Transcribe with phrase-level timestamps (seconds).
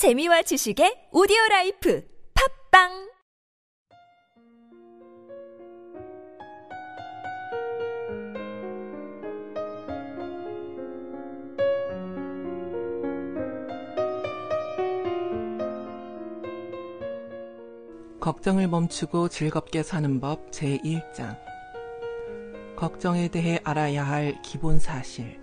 [0.00, 2.02] 재미와 지식의 오디오 라이프
[2.32, 3.10] 팝빵!
[18.20, 21.36] 걱정을 멈추고 즐겁게 사는 법 제1장.
[22.74, 25.39] 걱정에 대해 알아야 할 기본 사실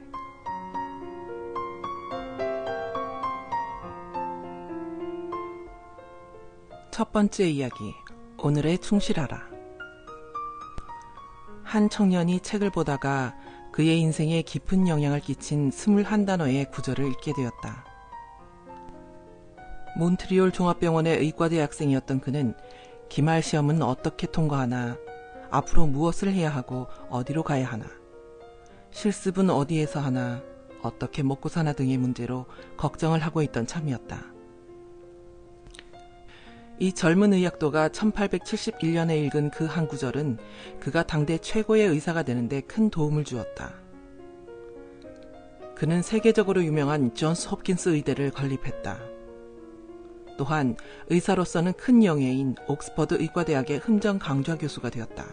[6.98, 7.94] 첫 번째 이야기
[8.40, 9.40] 오늘에 충실하라
[11.64, 13.36] 한 청년이 책을 보다가
[13.72, 17.86] 그의 인생에 깊은 영향을 끼친 21단어의 구절을 읽게 되었다.
[20.00, 22.56] 몬트리올 종합병원의 의과대 학생이었던 그는
[23.10, 24.98] 기말 시험은 어떻게 통과하나,
[25.52, 27.86] 앞으로 무엇을 해야 하고 어디로 가야 하나,
[28.90, 30.42] 실습은 어디에서 하나,
[30.82, 34.37] 어떻게 먹고 사나 등의 문제로 걱정을 하고 있던 참이었다.
[36.80, 40.38] 이 젊은 의학도가 1871년에 읽은 그 한 구절은
[40.80, 43.74] 그가 당대 최고의 의사가 되는데 큰 도움을 주었다.
[45.76, 49.00] 그는 세계적으로 유명한 존스 홉킨스 의대를 건립했다.
[50.38, 50.76] 또한
[51.10, 55.26] 의사로서는 큰 영예인 옥스퍼드 의과대학의 흠정 강좌 교수가 되었다.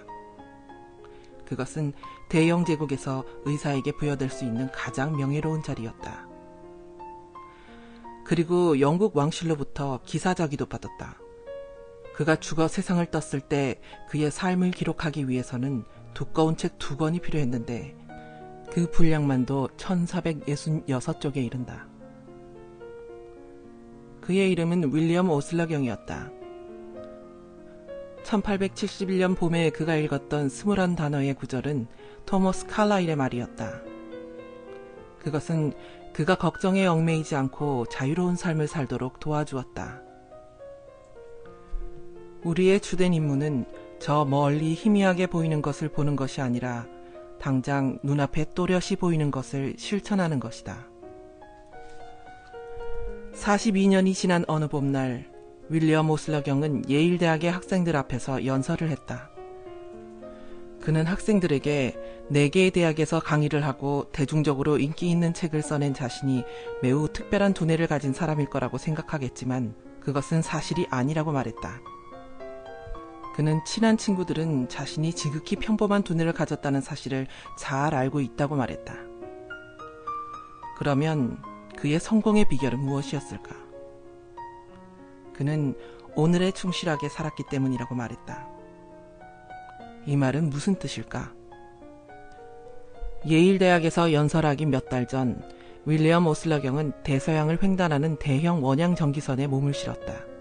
[1.47, 1.93] 그것은
[2.31, 6.27] 대영 제국에서 의사에게 부여될 수 있는 가장 명예로운 자리였다.
[8.25, 11.24] 그리고 영국 왕실로부터 기사자기도 받았다.
[12.15, 15.85] 그가 죽어 세상을 떴을 때 그의 삶을 기록하기 위해서는
[16.15, 17.97] 두꺼운 책 두 권이 필요했는데
[18.71, 21.89] 그 분량만도 1466쪽에 이른다.
[24.21, 26.31] 그의 이름은 윌리엄 오슬러경이었다.
[28.25, 31.87] 1871년 봄에 그가 읽었던 스물한 단어의 구절은
[32.27, 33.83] 토머스 칼라일의 말이었다.
[35.19, 35.73] 그것은
[36.15, 40.14] 그가 걱정에 얽매이지 않고 자유로운 삶을 살도록 도와주었다.
[42.45, 43.65] 우리의 주된 임무는
[43.99, 46.87] 저 멀리 희미하게 보이는 것을 보는 것이 아니라
[47.41, 50.87] 당장 눈앞에 또렷이 보이는 것을 실천하는 것이다.
[53.35, 55.27] 42년이 지난 어느 봄날
[55.69, 59.31] 윌리엄 오슬러 경은 예일대학의 학생들 앞에서 연설을 했다.
[60.81, 61.97] 그는 학생들에게
[62.31, 66.45] 4개의 대학에서 강의를 하고 대중적으로 인기 있는 책을 써낸 자신이
[66.83, 71.81] 매우 특별한 두뇌를 가진 사람일 거라고 생각하겠지만 그것은 사실이 아니라고 말했다.
[73.35, 77.27] 그는 친한 친구들은 자신이 지극히 평범한 두뇌를 가졌다는 사실을
[77.59, 78.95] 잘 알고 있다고 말했다.
[80.79, 81.43] 그러면
[81.77, 83.57] 그의 성공의 비결은 무엇이었을까?
[85.35, 85.77] 그는
[86.15, 88.49] 오늘에 충실하게 살았기 때문이라고 말했다.
[90.07, 91.33] 이 말은 무슨 뜻일까?
[93.27, 95.43] 예일대학에서 연설하기 몇 달 전
[95.87, 100.34] 윌리엄 오슬러 경은 대서양을 횡단하는 대형 원양 전기선에 몸을 실었다.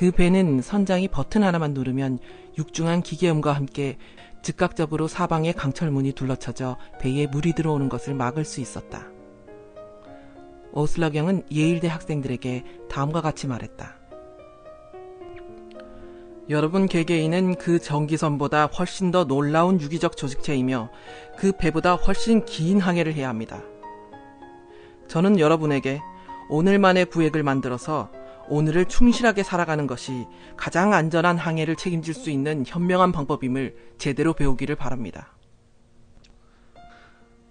[0.00, 2.20] 그 배는 선장이 버튼 하나만 누르면
[2.56, 3.98] 육중한 기계음과 함께
[4.40, 9.08] 즉각적으로 사방에 강철문이 둘러쳐져 배에 물이 들어오는 것을 막을 수 있었다.
[10.72, 13.94] 오슬러경은 예일대 학생들에게 다음과 같이 말했다.
[16.48, 20.88] 여러분 개개인은 그 전기선보다 훨씬 더 놀라운 유기적 조직체이며
[21.36, 23.60] 그 배보다 훨씬 긴 항해를 해야 합니다.
[25.08, 26.00] 저는 여러분에게
[26.48, 28.10] 오늘만의 구획을 만들어서
[28.50, 35.32] 오늘을 충실하게 살아가는 것이 가장 안전한 항해를 책임질 수 있는 현명한 방법임을 제대로 배우기를 바랍니다.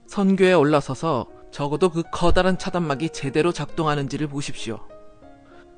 [0.08, 4.80] 선교에 올라서서 적어도 그 커다란 차단막이 제대로 작동하는지를 보십시오.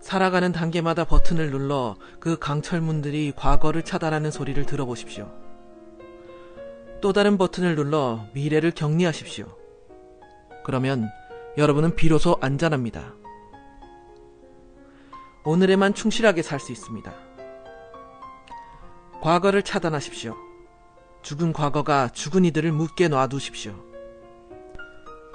[0.01, 5.31] 살아가는 단계마다 버튼을 눌러 그 강철문들이 과거를 차단하는 소리를 들어보십시오.
[6.99, 9.45] 또 다른 버튼을 눌러 미래를 격리하십시오.
[10.63, 11.09] 그러면
[11.57, 13.20] 여러분은 비로소 안전합니다.
[15.43, 17.11] 오늘에만 충실하게 살 수 있습니다.
[19.21, 20.35] 과거를 차단하십시오.
[21.21, 23.73] 죽은 과거가 죽은 이들을 묻게 놔두십시오.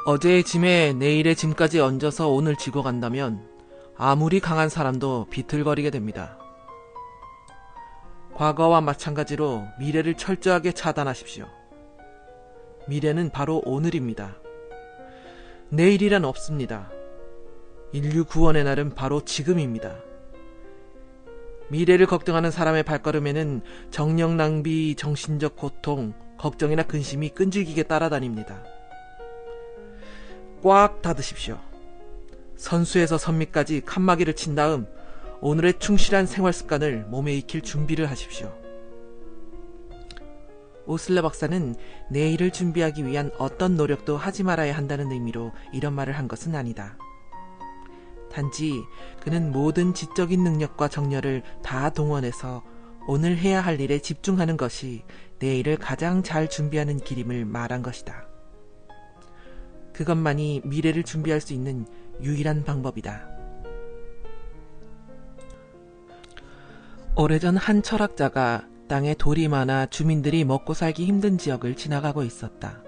[0.06, 3.48] 어제의 짐에 내일의 짐까지 얹어서 오늘 지고 간다면
[3.96, 6.38] 아무리 강한 사람도 비틀거리게 됩니다.
[8.34, 11.46] 과거와 마찬가지로 미래를 철저하게 차단하십시오.
[12.86, 14.36] 미래는 바로 오늘입니다.
[15.70, 16.90] 내일이란 없습니다.
[17.92, 19.96] 인류 구원의 날은 바로 지금입니다.
[21.68, 28.62] 미래를 걱정하는 사람의 발걸음에는 정력 낭비, 정신적 고통, 걱정이나 근심이 끈질기게 따라다닙니다.
[30.62, 31.58] 꽉 닫으십시오.
[32.56, 34.86] 선수에서 선미까지 칸막이를 친 다음
[35.40, 38.52] 오늘의 충실한 생활 습관을 몸에 익힐 준비를 하십시오.
[40.86, 41.74] 오슬러 박사는
[42.10, 46.96] 내일을 준비하기 위한 어떤 노력도 하지 말아야 한다는 의미로 이런 말을 한 것은 아니다.
[48.36, 48.84] 단지
[49.22, 52.62] 그는 모든 지적인 능력과 정열을 다 동원해서
[53.08, 55.04] 오늘 해야 할 일에 집중하는 것이
[55.38, 58.28] 내일을 가장 잘 준비하는 길임을 말한 것이다.
[59.94, 61.86] 그것만이 미래를 준비할 수 있는
[62.20, 63.26] 유일한 방법이다.
[67.16, 72.85] 오래전 한 철학자가 땅에 돌이 많아 주민들이 먹고 살기 힘든 지역을 지나가고 있었다.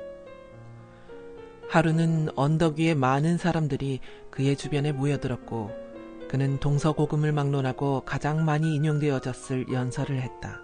[1.69, 4.00] 하루는 언덕 위에 많은 사람들이
[4.31, 5.70] 그의 주변에 모여들었고
[6.29, 10.62] 그는 동서고금을 막론하고 가장 많이 인용되어졌을 연설을 했다.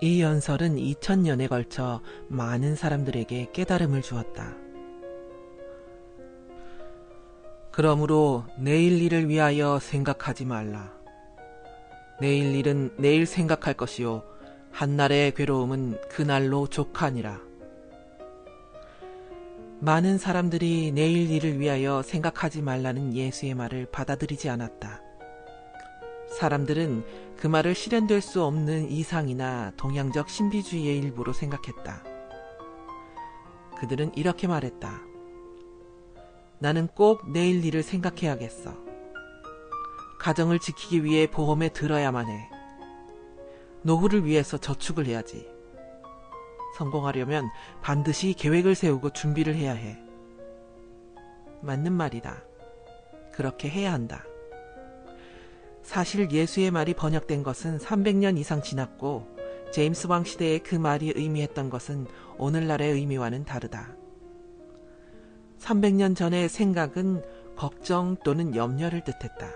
[0.00, 4.54] 이 연설은 2000년에 걸쳐 많은 사람들에게 깨달음을 주었다.
[7.70, 10.92] 그러므로 내일 일을 위하여 생각하지 말라.
[12.20, 14.22] 내일 일은 내일 생각할 것이요.
[14.70, 17.53] 한날의 괴로움은 그날로 족하니라.
[19.84, 25.02] 많은 사람들이 내일 일을 위하여 생각하지 말라는 예수의 말을 받아들이지 않았다.
[26.38, 27.04] 사람들은
[27.36, 32.02] 그 말을 실현될 수 없는 이상이나 동양적 신비주의의 일부로 생각했다.
[33.78, 35.02] 그들은 이렇게 말했다.
[36.60, 38.74] 나는 꼭 내일 일을 생각해야겠어.
[40.18, 42.48] 가정을 지키기 위해 보험에 들어야만 해.
[43.82, 45.53] 노후를 위해서 저축을 해야지.
[46.76, 47.50] 성공하려면
[47.82, 49.98] 반드시 계획을 세우고 준비를 해야 해.
[51.60, 52.42] 맞는 말이다.
[53.32, 54.24] 그렇게 해야 한다.
[55.82, 59.26] 사실 예수의 말이 번역된 것은 300년 이상 지났고
[59.72, 62.06] 제임스 왕 시대에 그 말이 의미했던 것은
[62.38, 63.94] 오늘날의 의미와는 다르다.
[65.58, 67.22] 300년 전의 생각은
[67.56, 69.50] 걱정 또는 염려를 뜻했다.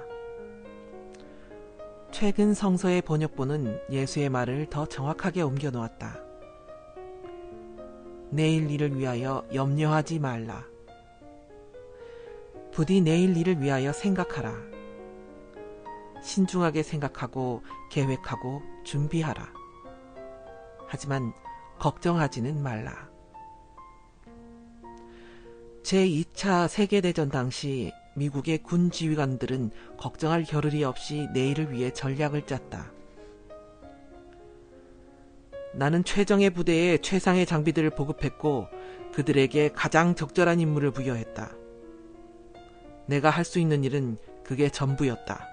[2.11, 6.28] 최근 성서의 번역본은 예수의 말을 더 정확하게 옮겨 놓았다.
[8.31, 10.65] 내일 일을 위하여 염려하지 말라.
[12.73, 14.55] 부디 내일 일을 위하여 생각하라.
[16.23, 19.53] 신중하게 생각하고 계획하고 준비하라.
[20.87, 21.33] 하지만
[21.79, 23.09] 걱정하지는 말라.
[25.83, 32.98] 제2차 세계대전 당시 미국의 군 지휘관들은 걱정할 겨를이 없이 내일을 위해 전략을 짰다.
[35.75, 38.69] 나는 최정예 부대에 최상의 장비들을 보급했고
[39.13, 41.51] 그들에게 가장 적절한 임무를 부여했다.
[43.07, 45.47] 내가 할 수 있는 일은 그게 전부였다.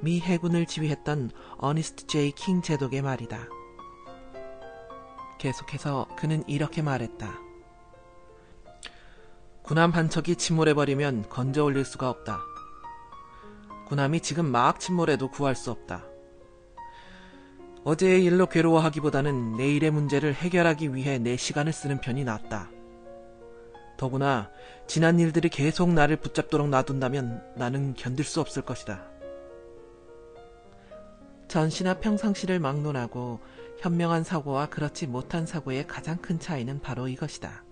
[0.00, 3.48] 미 해군을 지휘했던 어니스트 제이 킹 제독의 말이다.
[5.38, 7.40] 계속해서 그는 이렇게 말했다.
[9.62, 12.40] 군함 한 척이 침몰해버리면 건져 올릴 수가 없다.
[13.88, 16.04] 군함이 지금 막 침몰해도 구할 수 없다.
[17.86, 22.68] 어제의 일로 괴로워하기보다는 내일의 문제를 해결하기 위해 내 시간을 쓰는 편이 낫다.
[23.96, 24.50] 더구나
[24.88, 29.06] 지난 일들이 계속 나를 붙잡도록 놔둔다면 나는 견딜 수 없을 것이다.
[31.46, 33.38] 전시나 평상시를 막론하고
[33.78, 37.62] 현명한 사고와 그렇지 못한 사고의 가장 큰 차이는 바로 이것이다.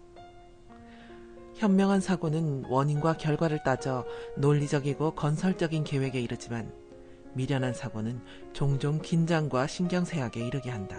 [1.57, 4.07] 현명한 사고는 원인과 결과를 따져
[4.37, 6.84] 논리적이고 건설적인 계획에 이르지만
[7.35, 8.21] 미련한 사고는
[8.53, 10.97] 종종 긴장과 신경쇠약에 이르게 한다.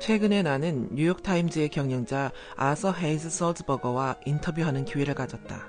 [0.00, 5.68] 최근에 나는 뉴욕타임즈의 경영자 아서 헤이즈 서즈버거와 인터뷰하는 기회를 가졌다.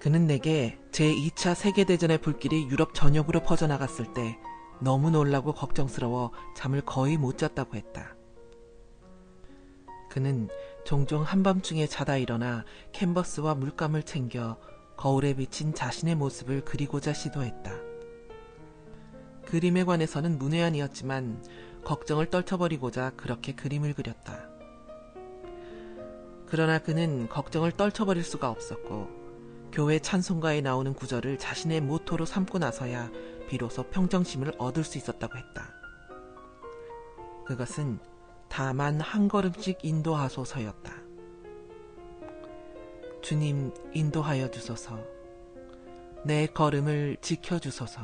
[0.00, 4.38] 그는 내게 제2차 세계대전의 불길이 유럽 전역으로 퍼져나갔을 때
[4.80, 8.16] 너무 놀라고 걱정스러워 잠을 거의 못 잤다고 했다.
[10.08, 10.48] 그는
[10.84, 14.58] 종종 한밤중에 자다 일어나 캔버스와 물감을 챙겨
[15.00, 17.72] 거울에 비친 자신의 모습을 그리고자 시도했다.
[19.46, 21.42] 그림에 관해서는 문외한이었지만
[21.84, 24.50] 걱정을 떨쳐버리고자 그렇게 그림을 그렸다.
[26.44, 33.10] 그러나 그는 걱정을 떨쳐버릴 수가 없었고 교회 찬송가에 나오는 구절을 자신의 모토로 삼고 나서야
[33.48, 35.72] 비로소 평정심을 얻을 수 있었다고 했다.
[37.46, 38.00] 그것은
[38.50, 40.99] 다만 한 걸음씩 인도하소서였다.
[43.30, 44.98] 주님 인도하여 주소서.
[46.24, 48.00] 내 걸음을 지켜 주소서.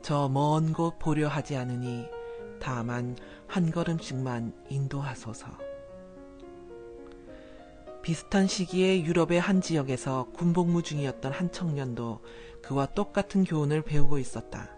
[0.00, 2.06] 저 먼 곳 보려 하지 않으니
[2.58, 5.46] 다만 한 걸음씩만 인도하소서.
[8.00, 12.20] 비슷한 시기에 유럽의 한 지역에서 군복무 중이었던 한 청년도
[12.62, 14.70] 그와 똑같은 교훈을 배우고 있었다.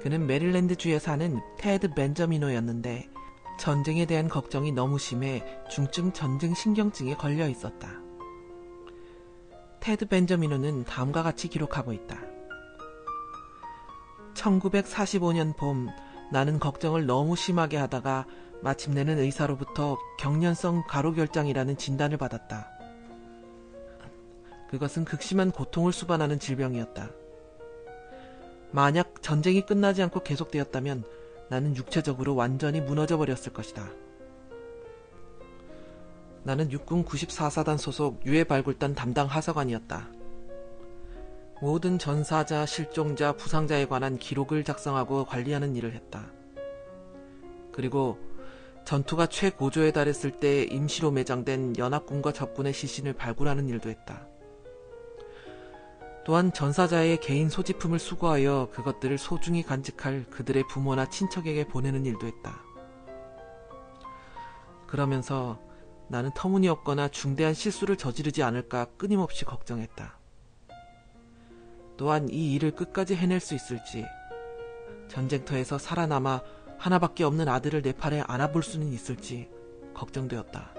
[0.00, 3.17] 그는 메릴랜드주에 사는 테드 벤저미노였는데
[3.58, 8.00] 전쟁에 대한 걱정이 너무 심해 중증 전쟁 신경증에 걸려 있었다.
[9.80, 12.20] 테드 벤저미노는 다음과 같이 기록하고 있다.
[14.34, 15.88] 1945년 봄
[16.32, 18.26] 나는 걱정을 너무 심하게 하다가
[18.62, 22.68] 마침내는 의사로부터 경련성 가로결장이라는 진단을 받았다.
[24.70, 27.10] 그것은 극심한 고통을 수반하는 질병이었다.
[28.70, 31.04] 만약 전쟁이 끝나지 않고 계속되었다면
[31.48, 33.88] 나는 육체적으로 완전히 무너져 버렸을 것이다.
[36.44, 40.08] 나는 육군 94사단 소속 유해발굴단 담당 하사관이었다.
[41.60, 46.30] 모든 전사자, 실종자, 부상자에 관한 기록을 작성하고 관리하는 일을 했다.
[47.72, 48.18] 그리고
[48.84, 54.27] 전투가 최고조에 달했을 때 임시로 매장된 연합군과 적군의 시신을 발굴하는 일도 했다.
[56.28, 62.62] 또한 전사자의 개인 소지품을 수거하여 그것들을 소중히 간직할 그들의 부모나 친척에게 보내는 일도 했다.
[64.86, 65.58] 그러면서
[66.08, 70.18] 나는 터무니없거나 중대한 실수를 저지르지 않을까 끊임없이 걱정했다.
[71.96, 74.04] 또한 이 일을 끝까지 해낼 수 있을지,
[75.08, 76.42] 전쟁터에서 살아남아
[76.76, 79.48] 하나밖에 없는 아들을 내 팔에 안아볼 수는 있을지
[79.94, 80.77] 걱정되었다.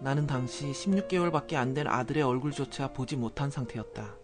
[0.00, 4.14] 나는 당시 16개월밖에 안 된 아들의 얼굴조차 보지 못한 상태였다.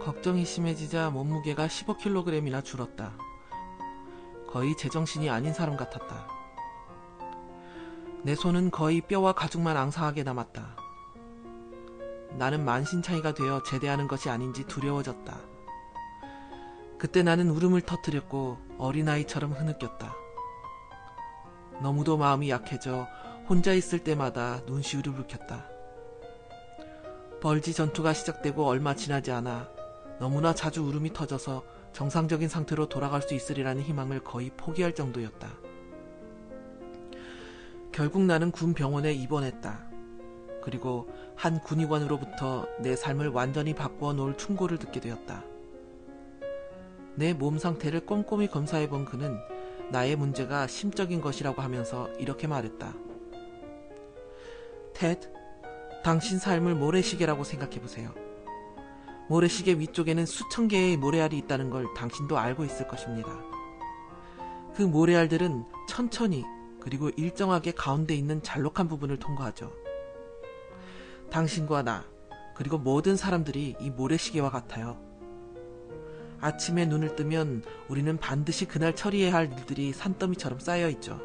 [0.00, 3.12] 걱정이 심해지자 몸무게가 15kg이나 줄었다.
[4.48, 6.28] 거의 제정신이 아닌 사람 같았다.
[8.22, 10.76] 내 손은 거의 뼈와 가죽만 앙상하게 남았다.
[12.38, 15.38] 나는 만신차이가 되어 제대하는 것이 아닌지 두려워졌다.
[16.98, 20.14] 그때 나는 울음을 터뜨렸고 어린아이처럼 흐느꼈다.
[21.80, 23.08] 너무도 마음이 약해져
[23.52, 25.68] 혼자 있을 때마다 눈시울을 붉혔다.
[27.42, 29.68] 벌지 전투가 시작되고 얼마 지나지 않아
[30.18, 35.50] 너무나 자주 울음이 터져서 정상적인 상태로 돌아갈 수 있으리라는 희망을 거의 포기할 정도였다.
[37.92, 39.84] 결국 나는 군 병원에 입원했다.
[40.62, 45.44] 그리고 한 군의관으로부터 내 삶을 완전히 바꾸어 놓을 충고를 듣게 되었다.
[47.16, 49.36] 내 몸 상태를 꼼꼼히 검사해 본 그는
[49.90, 53.11] 나의 문제가 심적인 것이라고 하면서 이렇게 말했다.
[54.94, 55.32] 테드,
[56.02, 58.12] 당신 삶을 모래시계라고 생각해 보세요.
[59.28, 63.28] 모래시계 위쪽에는 수천 개의 모래알이 있다는 걸 당신도 알고 있을 것입니다.
[64.74, 66.44] 그 모래알들은 천천히
[66.80, 69.72] 그리고 일정하게 가운데 있는 잘록한 부분을 통과하죠.
[71.30, 72.04] 당신과 나,
[72.54, 74.98] 그리고 모든 사람들이 이 모래시계와 같아요.
[76.40, 81.20] 아침에 눈을 뜨면 우리는 반드시 그날 처리해야 할 일들이 산더미처럼 쌓여 있죠.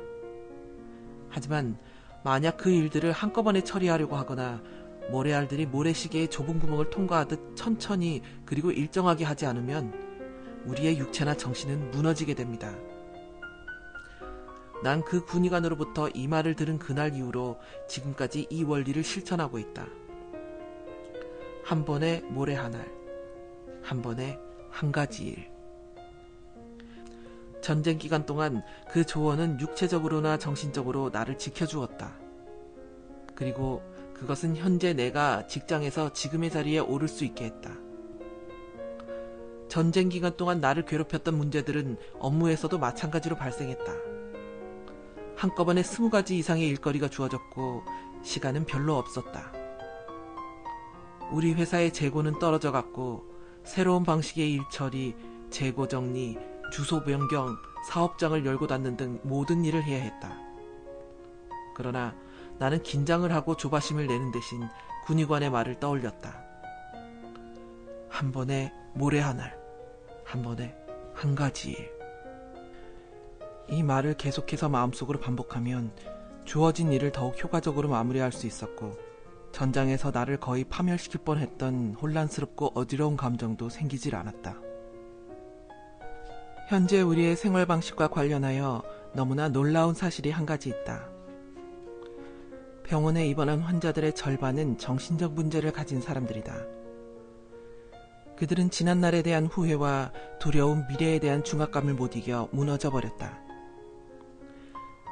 [1.30, 1.78] 하지만
[2.27, 4.62] 만약 그 일들을 한꺼번에 처리하려고 하거나
[5.12, 9.93] 모래알들이 모래시계의 좁은 구멍을 통과하듯 천천히 그리고 일정하게 하지 않으면
[10.65, 12.75] 우리의 육체나 정신은 무너지게 됩니다.
[14.84, 19.88] 난 그 군의관으로부터 이 말을 들은 그날 이후로 지금까지 이 원리를 실천하고 있다.
[21.63, 22.91] 한 번에 모래 한 알,
[23.81, 24.38] 한 번에
[24.69, 25.57] 한 가지 일.
[27.68, 32.14] 전쟁 기간 동안 그 조언은 육체적으로나 정신적으로 나를 지켜주었다.
[33.36, 33.82] 그리고
[34.14, 37.74] 그것은 현재 내가 직장에서 지금의 자리에 오를 수 있게 했다.
[39.68, 43.94] 전쟁 기간 동안 나를 괴롭혔던 문제들은 업무에서도 마찬가지로 발생했다.
[45.36, 47.84] 한꺼번에 스무 가지 이상의 일거리가 주어졌고
[48.24, 49.52] 시간은 별로 없었다.
[51.34, 53.26] 우리 회사의 재고는 떨어져 갔고
[53.66, 55.18] 새로운 방식의 일처리,
[55.50, 56.38] 재고 정리,
[56.72, 57.58] 주소 변경,
[57.90, 60.38] 사업장을 열고 닫는 등 모든 일을 해야 했다.
[61.76, 62.16] 그러나
[62.60, 64.68] 나는 긴장을 하고 조바심을 내는 대신
[65.06, 66.44] 군의관의 말을 떠올렸다.
[68.10, 69.58] 한 번에 모래 한 알,
[70.26, 70.76] 한 번에
[71.14, 71.92] 한 가지 일.
[73.70, 75.92] 이 말을 계속해서 마음속으로 반복하면
[76.46, 78.98] 주어진 일을 더욱 효과적으로 마무리할 수 있었고
[79.52, 84.67] 전장에서 나를 거의 파멸시킬 뻔했던 혼란스럽고 어지러운 감정도 생기질 않았다.
[86.68, 88.84] 현재 우리의 생활 방식과 관련하여
[89.14, 91.08] 너무나 놀라운 사실이 한 가지 있다.
[92.84, 96.54] 병원에 입원한 환자들의 절반은 정신적 문제를 가진 사람들이다.
[98.36, 103.40] 그들은 지난날에 대한 후회와 두려운 미래에 대한 중압감을 못 이겨 무너져 버렸다.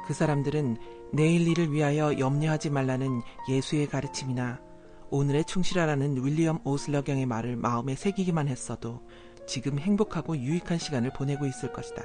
[0.06, 0.76] 그 사람들은
[1.14, 4.60] 내일 일을 위하여 염려하지 말라는 예수의 가르침이나
[5.08, 9.00] 오늘에 충실하라는 윌리엄 오슬러 경의 말을 마음에 새기기만 했어도
[9.46, 12.02] 지금 행복하고 유익한 시간을 보내고 있을 것이다.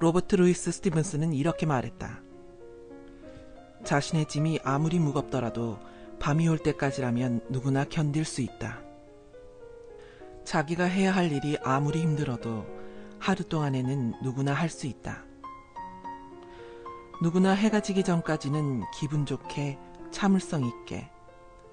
[0.00, 2.20] 로버트 루이스 스티븐스는 이렇게 말했다.
[3.84, 5.78] 자신의 짐이 아무리 무겁더라도
[6.18, 8.80] 밤이 올 때까지라면 누구나 견딜 수 있다.
[10.44, 12.66] 자기가 해야 할 일이 아무리 힘들어도
[13.18, 15.24] 하루 동안에는 누구나 할 수 있다.
[17.22, 19.78] 누구나 해가 지기 전까지는 기분 좋게
[20.10, 21.08] 참을성 있게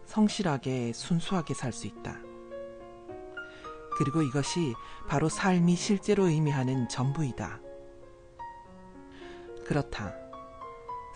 [0.05, 2.28] 성실하게 순수하게 살 수 있다.
[3.99, 4.75] 그리고 이것이
[5.09, 7.59] 바로 삶이 실제로 의미하는 전부이다.
[9.65, 10.15] 그렇다.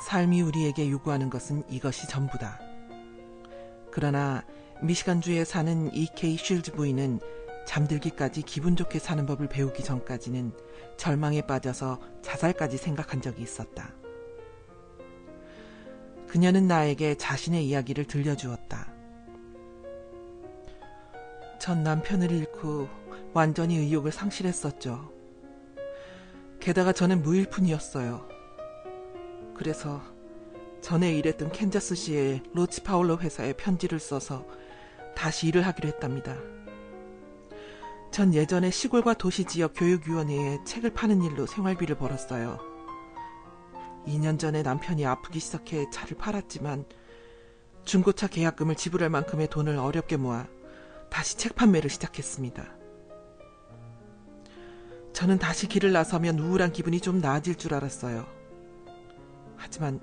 [0.02, 2.60] 삶이 우리에게 요구하는 것은 이것이 전부다.
[3.90, 4.44] 그러나
[4.82, 6.36] 미시간주에 사는 E.K.
[6.36, 7.22] 쉴즈 부인은
[7.66, 10.52] 잠들기까지 기분 좋게 사는 법을 배우기 전까지는
[10.98, 13.94] 절망에 빠져서 자살까지 생각한 적이 있었다.
[16.28, 18.92] 그녀는 나에게 자신의 이야기를 들려주었다.
[21.64, 22.30] 전 남편을
[22.64, 22.88] 잃고
[23.34, 25.12] 완전히 의욕을 상실했었죠.
[26.60, 28.28] 게다가 저는 무일푼이었어요.
[29.54, 30.02] 그래서
[30.82, 34.48] 전에 일했던 캔자스시의 로치 파울러 회사에 편지를 써서
[35.16, 36.38] 다시 일을 하기로 했답니다.
[38.12, 42.60] 전 예전에 시골과 도시 지역 교육위원회에 책을 파는 일로 생활비를 벌었어요.
[44.08, 46.86] 2년 전에 남편이 아프기 시작해 차를 팔았지만
[47.86, 50.48] 중고차 계약금을 지불할 만큼의 돈을 어렵게 모아
[51.14, 52.66] 다시 책 판매를 시작했습니다.
[55.14, 58.26] 저는 다시 길을 나서면 우울한 기분이 좀 나아질 줄 알았어요.
[59.56, 60.02] 하지만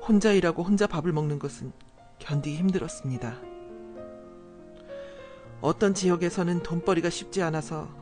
[0.00, 1.72] 혼자 일하고 혼자 밥을 먹는 것은
[2.18, 3.38] 견디기 힘들었습니다.
[5.60, 7.94] 어떤 지역에서는 돈벌이가 쉽지 않아서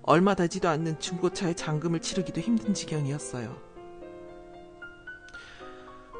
[0.00, 3.54] 얼마 되지도 않는 중고차의 잔금을 치르기도 힘든 지경이었어요.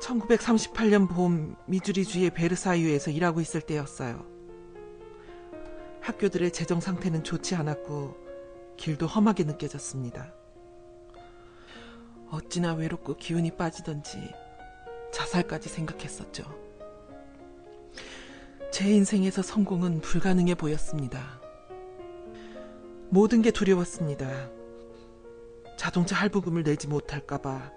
[0.02, 4.31] 1938년 봄 미주리주의 베르사유에서 일하고 있을 때였어요.
[6.02, 8.16] 학교들의 재정 상태는 좋지 않았고
[8.76, 10.32] 길도 험하게 느껴졌습니다.
[12.28, 14.18] 어찌나 외롭고 기운이 빠지던지
[15.12, 16.44] 자살까지 생각했었죠.
[18.72, 21.40] 제 인생에서 성공은 불가능해 보였습니다.
[23.10, 24.50] 모든 게 두려웠습니다.
[25.76, 27.70] 자동차 할부금을 내지 못할까봐,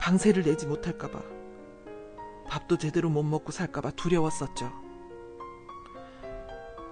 [0.00, 1.20] 방세를 내지 못할까봐,
[2.48, 4.70] 밥도 제대로 못 먹고 살까봐 두려웠었죠.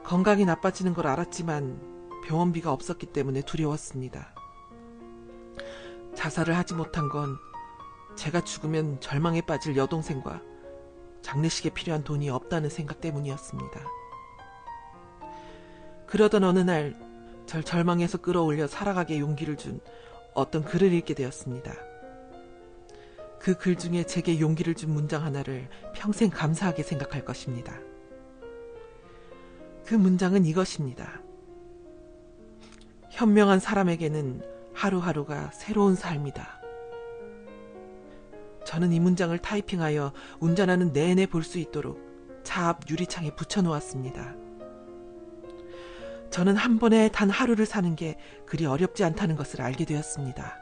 [0.05, 4.35] 건강이 나빠지는 걸 알았지만 병원비가 없었기 때문에 두려웠습니다.
[6.15, 7.37] 자살을 하지 못한 건
[8.17, 10.43] 제가 죽으면 절망에 빠질 여동생과
[11.23, 13.81] 장례식에 필요한 돈이 없다는 생각 때문이었습니다.
[16.07, 16.99] 그러던 어느 날,
[17.47, 19.81] 절 절망에서 끌어올려 살아가게 용기를 준
[20.35, 21.73] 어떤 글을 읽게 되었습니다.
[23.41, 27.79] 그 글 중에 제게 용기를 준 문장 하나를 평생 감사하게 생각할 것입니다.
[29.91, 31.21] 그 문장은 이것입니다.
[33.11, 34.41] 현명한 사람에게는
[34.73, 36.61] 하루하루가 새로운 삶이다.
[38.65, 41.99] 저는 이 문장을 타이핑하여 운전하는 내내 볼 수 있도록
[42.45, 44.37] 차 앞 유리창에 붙여놓았습니다.
[46.31, 50.57] 저는 한 번에 단 하루를 사는 게 그리 어렵지 않다는 것을 알게 되었습니다.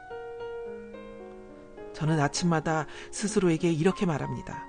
[1.93, 4.65] 저는 아침마다 스스로에게 이렇게 말합니다.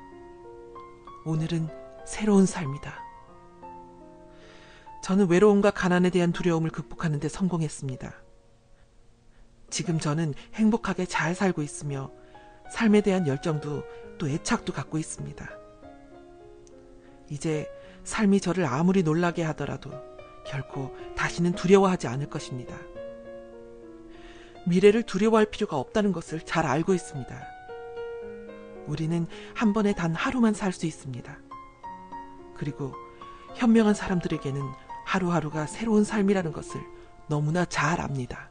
[1.25, 1.71] 오늘은
[2.05, 3.10] 새로운 삶이다.
[5.03, 8.15] 저는 외로움과 가난에 대한 두려움을 극복하는 데 성공했습니다.
[9.71, 12.11] 지금 저는 행복하게 잘 살고 있으며
[12.71, 13.85] 삶에 대한 열정도
[14.19, 15.49] 또 애착도 갖고 있습니다.
[17.29, 17.71] 이제
[18.05, 19.91] 삶이 저를 아무리 놀라게 하더라도
[20.47, 22.77] 결코 다시는 두려워하지 않을 것입니다.
[24.67, 27.43] 미래를 두려워할 필요가 없다는 것을 잘 알고 있습니다.
[28.87, 31.39] 우리는 한 번에 단 하루만 살 수 있습니다.
[32.57, 32.93] 그리고
[33.55, 34.61] 현명한 사람들에게는
[35.11, 36.81] 하루하루가 새로운 삶이라는 것을
[37.27, 38.49] 너무나 잘 압니다.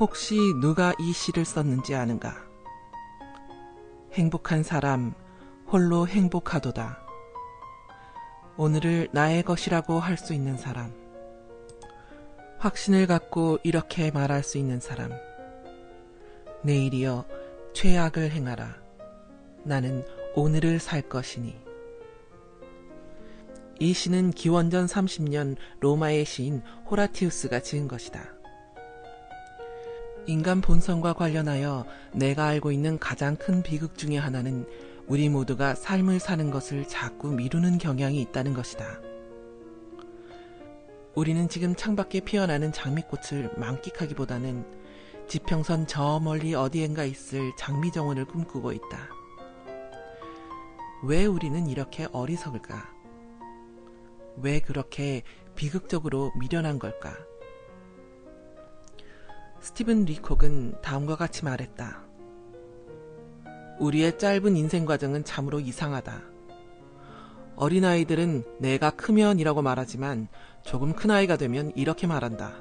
[0.00, 2.34] 혹시 누가 이 시를 썼는지 아는가?
[4.14, 5.12] 행복한 사람,
[5.66, 6.98] 홀로 행복하도다.
[8.56, 10.94] 오늘을 나의 것이라고 할 수 있는 사람.
[12.58, 15.10] 확신을 갖고 이렇게 말할 수 있는 사람.
[16.62, 17.26] 내일이여
[17.74, 18.74] 최악을 행하라.
[19.64, 20.02] 나는
[20.34, 21.65] 오늘을 살 것이니.
[23.78, 28.36] 이 시는 기원전 30년 로마의 시인 호라티우스가 지은 것이다.
[30.26, 34.66] 인간 본성과 관련하여 내가 알고 있는 가장 큰 비극 중의 하나는
[35.06, 39.00] 우리 모두가 삶을 사는 것을 자꾸 미루는 경향이 있다는 것이다.
[41.14, 44.64] 우리는 지금 창밖에 피어나는 장미꽃을 만끽하기보다는
[45.28, 49.08] 지평선 저 멀리 어디엔가 있을 장미 정원을 꿈꾸고 있다.
[51.04, 52.95] 왜 우리는 이렇게 어리석을까?
[54.36, 55.22] 왜 그렇게
[55.54, 57.16] 비극적으로 미련한 걸까?
[59.60, 62.04] 스티븐 리콕은 다음과 같이 말했다.
[63.78, 66.22] 우리의 짧은 인생 과정은 참으로 이상하다.
[67.56, 70.28] 어린아이들은 내가 크면이라고 말하지만
[70.62, 72.54] 조금 큰 아이가 되면 이렇게 말한다.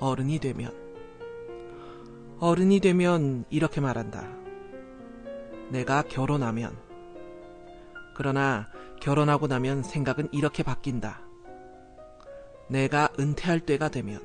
[0.00, 0.72] 어른이 되면.
[2.40, 4.28] 어른이 되면 이렇게 말한다.
[5.70, 6.76] 내가 결혼하면.
[8.14, 8.68] 그러나
[9.00, 11.20] 결혼하고 나면 생각은 이렇게 바뀐다.
[12.68, 14.20] 내가 은퇴할 때가 되면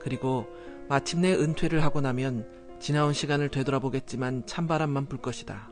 [0.00, 0.46] 그리고
[0.88, 2.46] 마침내 은퇴를 하고 나면
[2.78, 5.70] 지나온 시간을 되돌아보겠지만 찬바람만 불 것이다.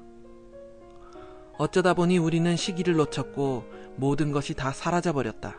[1.59, 3.65] 어쩌다 보니 우리는 시기를 놓쳤고
[3.97, 5.57] 모든 것이 다 사라져버렸다.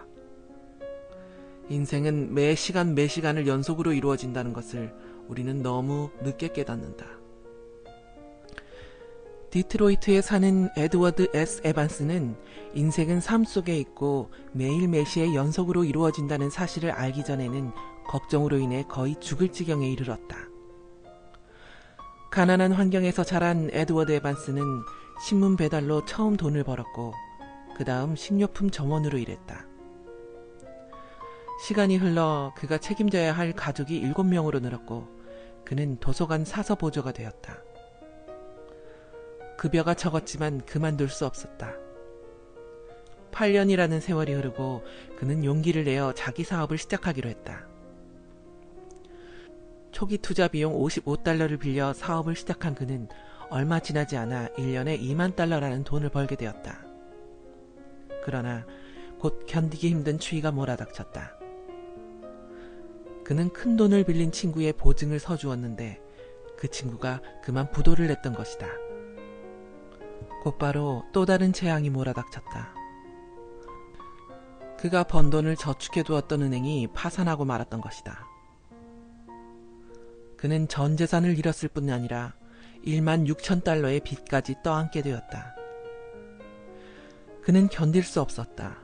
[1.69, 4.93] 인생은 매 시간 매 시간을 연속으로 이루어진다는 것을
[5.28, 7.22] 우리는 너무 늦게 깨닫는다.
[9.53, 11.61] 디트로이트에 사는 에드워드 S.
[11.63, 12.35] 에반스는
[12.73, 17.71] 인생은 삶 속에 있고 매일 매시에 연속으로 이루어진다는 사실을 알기 전에는
[18.07, 20.37] 걱정으로 인해 거의 죽을 지경에 이르렀다.
[22.31, 24.63] 가난한 환경에서 자란 에드워드 에반스는
[25.23, 27.13] 신문 배달로 처음 돈을 벌었고
[27.77, 29.67] 그 다음 식료품 점원으로 일했다.
[31.67, 35.07] 시간이 흘러 그가 책임져야 할 가족이 7명으로 늘었고
[35.63, 37.61] 그는 도서관 사서 보조가 되었다.
[39.57, 41.73] 급여가 적었지만 그만둘 수 없었다.
[43.31, 44.83] 8년이라는 세월이 흐르고
[45.17, 47.67] 그는 용기를 내어 자기 사업을 시작하기로 했다.
[49.91, 53.07] 초기 투자 비용 55달러를 빌려 사업을 시작한 그는
[53.49, 56.83] 얼마 지나지 않아 1년에 2만 달러라는 돈을 벌게 되었다.
[58.23, 58.65] 그러나
[59.19, 61.37] 곧 견디기 힘든 추위가 몰아닥쳤다.
[63.23, 66.01] 그는 큰 돈을 빌린 친구의 보증을 서주었는데
[66.57, 68.67] 그 친구가 그만 부도를 냈던 것이다.
[70.43, 72.75] 곧바로 또 다른 재앙이 몰아닥쳤다.
[74.77, 78.27] 그가 번 돈을 저축해 두었던 은행이 파산하고 말았던 것이다.
[80.36, 82.34] 그는 전 재산을 잃었을 뿐 아니라
[82.86, 85.56] 1만 6천 달러의 빚까지 떠안게 되었다.
[87.41, 88.75] 그는 견딜 수 없었다.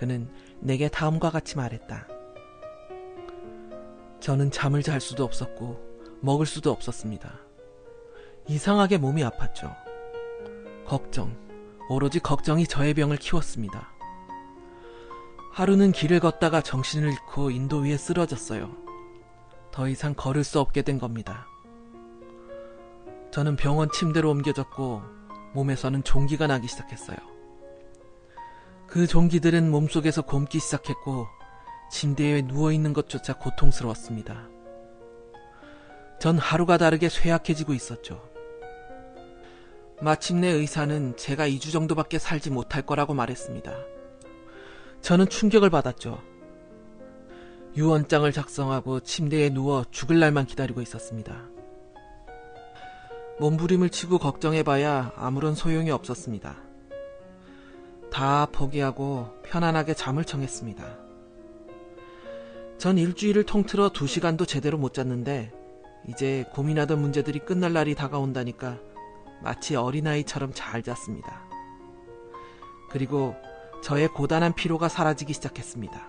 [0.00, 2.08] 그는 내게 다음과 같이 말했다.
[4.18, 7.38] 저는 잠을 잘 수도 없었고 먹을 수도 없었습니다.
[8.48, 9.89] 이상하게 몸이 아팠죠.
[10.90, 11.36] 걱정,
[11.88, 13.92] 오로지 걱정이 저의 병을 키웠습니다.
[15.52, 18.74] 하루는 길을 걷다가 정신을 잃고 인도 위에 쓰러졌어요.
[19.70, 21.46] 더 이상 걸을 수 없게 된 겁니다.
[23.30, 25.02] 저는 병원 침대로 옮겨졌고
[25.52, 27.18] 몸에서는 종기가 나기 시작했어요.
[28.88, 31.28] 그 종기들은 몸속에서 곪기 시작했고
[31.92, 34.48] 침대에 누워있는 것조차 고통스러웠습니다.
[36.18, 38.29] 전 하루가 다르게 쇠약해지고 있었죠.
[40.02, 43.72] 마침내 의사는 제가 2주 정도밖에 살지 못할 거라고 말했습니다.
[45.02, 46.22] 저는 충격을 받았죠.
[47.76, 51.48] 유언장을 작성하고 침대에 누워 죽을 날만 기다리고 있었습니다.
[53.38, 56.56] 몸부림을 치고 걱정해봐야 아무런 소용이 없었습니다.
[58.10, 60.84] 다 포기하고 편안하게 잠을 청했습니다.
[62.78, 65.52] 전 일주일을 통틀어 두 시간도 제대로 못 잤는데
[66.08, 68.78] 이제 고민하던 문제들이 끝날 날이 다가온다니까
[69.42, 71.42] 마치 어린아이처럼 잘 잤습니다.
[72.90, 73.34] 그리고
[73.82, 76.08] 저의 고단한 피로가 사라지기 시작했습니다.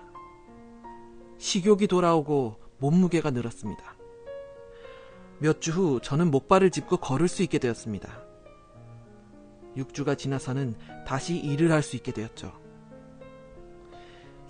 [1.38, 3.96] 식욕이 돌아오고 몸무게가 늘었습니다.
[5.38, 8.22] 몇 주 후 저는 목발을 짚고 걸을 수 있게 되었습니다.
[9.76, 10.74] 6주가 지나서는
[11.06, 12.52] 다시 일을 할 수 있게 되었죠.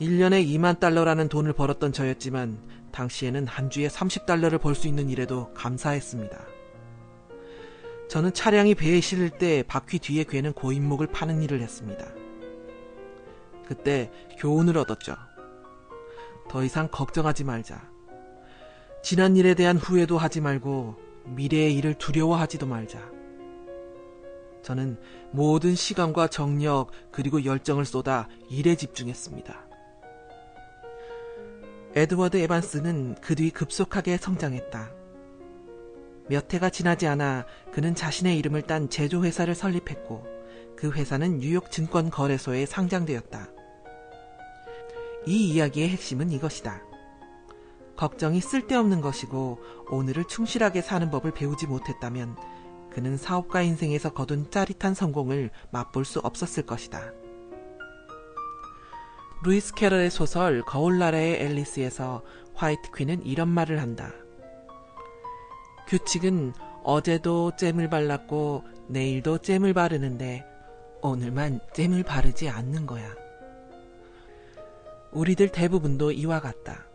[0.01, 2.59] 1년에 2만 달러라는 돈을 벌었던 저였지만
[2.93, 6.39] 당시에는 한 주에 30달러를 벌 수 있는 일에도 감사했습니다.
[8.13, 12.13] 저는 차량이 배에 실을 때 바퀴 뒤에 괴는 고인목을 파는 일을 했습니다.
[13.67, 15.17] 그때 교훈을 얻었죠.
[16.47, 17.91] 더 이상 걱정하지 말자.
[19.03, 23.01] 지난 일에 대한 후회도 하지 말고 미래의 일을 두려워하지도 말자.
[24.61, 24.99] 저는
[25.31, 29.69] 모든 시간과 정력 그리고 열정을 쏟아 일에 집중했습니다.
[31.95, 35.02] 에드워드 에반스는 그뒤 급속하게 성장했다.
[36.33, 40.27] 몇 해가 지나지 않아 그는 자신의 이름을 딴 제조회사를 설립했고
[40.75, 43.51] 그 회사는 뉴욕 증권거래소에 상장되었다.
[45.27, 46.81] 이 이야기의 핵심은 이것이다.
[47.97, 49.59] 걱정이 쓸데없는 것이고
[49.91, 52.35] 오늘을 충실하게 사는 법을 배우지 못했다면
[52.91, 57.13] 그는 사업가 인생에서 거둔 짜릿한 성공을 맛볼 수 없었을 것이다.
[59.45, 62.23] 루이스 캐럴의 소설 거울나라의 앨리스에서
[62.55, 64.15] 화이트 퀸은 이런 말을 한다.
[65.93, 70.43] 규칙은 어제도 잼을 발랐고 내일도 잼을 바르는데
[71.03, 73.15] 오늘만 잼을 바르지 않는 거야.
[75.11, 76.87] 우리들 대부분도 이와 같다.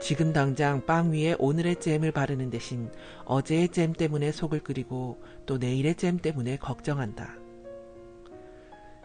[0.00, 2.90] 지금 당장 빵 위에 오늘의 잼을 바르는 대신
[3.26, 7.36] 어제의 잼 때문에 속을 끓이고 또 내일의 잼 때문에 걱정한다.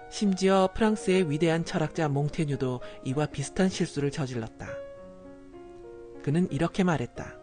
[0.09, 4.67] 심지어 프랑스의 위대한 철학자 몽테뉴도 이와 비슷한 실수를 저질렀다.
[6.23, 7.42] 그는 이렇게 말했다.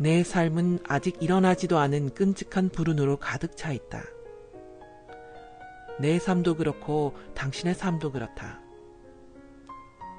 [0.00, 4.02] 내 삶은 아직 일어나지도 않은 끔찍한 불운으로 가득 차 있다.
[6.00, 8.62] 내 삶도 그렇고 당신의 삶도 그렇다.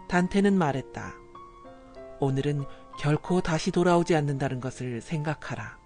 [0.08, 1.16] 단테는 말했다.
[2.20, 2.64] 오늘은
[3.00, 5.80] 결코 다시 돌아오지 않는다는 것을 생각하라.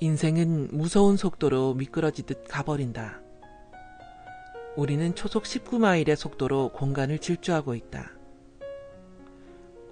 [0.00, 3.22] 인생은 무서운 속도로 미끄러지듯 가버린다.
[4.76, 8.17] 우리는 초속 19마일의 속도로 공간을 질주하고 있다.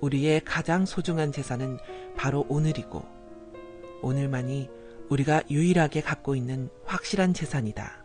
[0.00, 1.78] 우리의 가장 소중한 재산은
[2.16, 3.04] 바로 오늘이고,
[4.02, 4.70] 오늘만이
[5.08, 8.04] 우리가 유일하게 갖고 있는 확실한 재산이다.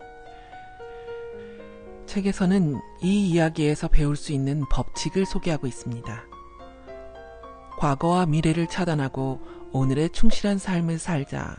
[2.05, 6.23] 책에서는 이 이야기에서 배울 수 있는 법칙을 소개하고 있습니다.
[7.77, 9.39] 과거와 미래를 차단하고
[9.71, 11.55] 오늘의 충실한 삶을 살자.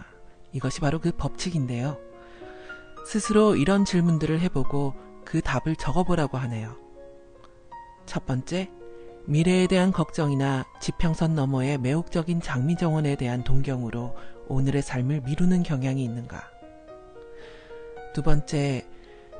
[0.53, 1.99] 이것이 바로 그 법칙인데요.
[3.07, 6.77] 스스로 이런 질문들을 해보고 그 답을 적어보라고 하네요.
[8.07, 8.71] 첫 번째,
[9.25, 14.17] 미래에 대한 걱정이나 지평선 너머의 매혹적인 장미정원에 대한 동경으로
[14.49, 16.51] 오늘의 삶을 미루는 경향이 있는가?
[18.15, 18.87] 두 번째,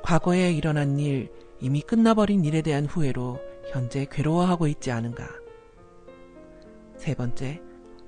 [0.03, 3.41] 과거에 일어난 일, 이미 끝나버린 일에 대한 후회로
[3.71, 5.29] 현재 괴로워하고 있지 않은가?
[6.97, 7.61] 세 번째,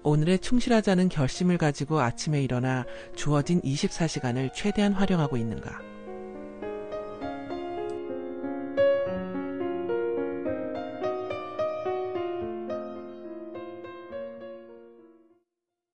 [0.04, 2.84] 오늘에 충실하자는 결심을 가지고 아침에 일어나
[3.16, 5.93] 주어진 24시간을 최대한 활용하고 있는가?